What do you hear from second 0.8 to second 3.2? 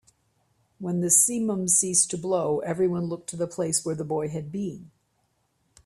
the simum ceased to blow, everyone